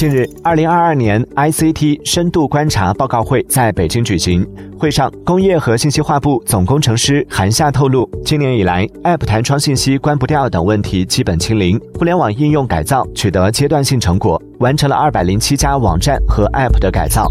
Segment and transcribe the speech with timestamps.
[0.00, 4.46] 近日二零二二年 ict 深度观察报告会在北京举行。
[4.78, 17.26] 会上工业和信息化部总工程师韩夏透露今年以来 app 弹窗信息关不掉等问题基本清零互联网应用改造取得阶段性成果完成了二百零七家网站和 app 的改造。